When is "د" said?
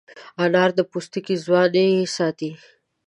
0.77-0.79